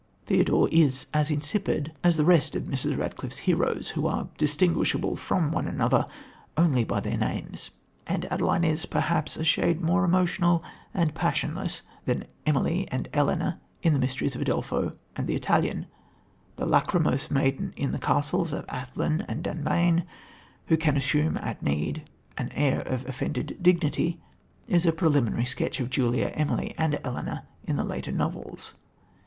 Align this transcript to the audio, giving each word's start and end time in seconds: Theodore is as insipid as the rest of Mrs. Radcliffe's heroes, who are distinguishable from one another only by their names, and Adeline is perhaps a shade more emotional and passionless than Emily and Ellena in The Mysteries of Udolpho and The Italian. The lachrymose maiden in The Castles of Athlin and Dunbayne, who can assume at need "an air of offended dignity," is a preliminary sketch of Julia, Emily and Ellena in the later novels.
Theodore 0.25 0.67
is 0.71 1.05
as 1.13 1.29
insipid 1.29 1.91
as 2.03 2.17
the 2.17 2.25
rest 2.25 2.55
of 2.55 2.63
Mrs. 2.63 2.97
Radcliffe's 2.97 3.37
heroes, 3.45 3.89
who 3.89 4.07
are 4.07 4.29
distinguishable 4.39 5.15
from 5.15 5.51
one 5.51 5.67
another 5.67 6.07
only 6.57 6.83
by 6.83 7.01
their 7.01 7.17
names, 7.19 7.69
and 8.07 8.25
Adeline 8.33 8.63
is 8.63 8.87
perhaps 8.87 9.37
a 9.37 9.43
shade 9.43 9.83
more 9.83 10.03
emotional 10.03 10.63
and 10.91 11.13
passionless 11.13 11.83
than 12.05 12.25
Emily 12.47 12.87
and 12.91 13.09
Ellena 13.13 13.59
in 13.83 13.93
The 13.93 13.99
Mysteries 13.99 14.33
of 14.35 14.41
Udolpho 14.41 14.91
and 15.15 15.27
The 15.27 15.35
Italian. 15.35 15.85
The 16.55 16.65
lachrymose 16.65 17.29
maiden 17.29 17.71
in 17.77 17.91
The 17.91 17.99
Castles 17.99 18.51
of 18.51 18.65
Athlin 18.69 19.23
and 19.27 19.43
Dunbayne, 19.43 20.07
who 20.65 20.77
can 20.77 20.97
assume 20.97 21.37
at 21.37 21.61
need 21.61 22.09
"an 22.39 22.49
air 22.55 22.79
of 22.81 23.07
offended 23.07 23.59
dignity," 23.61 24.19
is 24.67 24.87
a 24.87 24.91
preliminary 24.93 25.45
sketch 25.45 25.79
of 25.79 25.91
Julia, 25.91 26.29
Emily 26.33 26.73
and 26.75 26.95
Ellena 27.03 27.43
in 27.65 27.75
the 27.75 27.83
later 27.83 28.11
novels. 28.11 28.73